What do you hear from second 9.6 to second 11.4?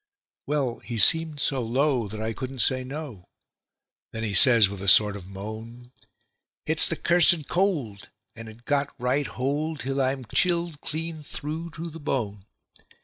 till I'm chilled clean